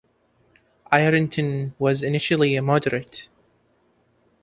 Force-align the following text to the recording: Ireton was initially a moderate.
Ireton 0.91 1.75
was 1.77 2.01
initially 2.01 2.55
a 2.55 2.61
moderate. 2.63 3.29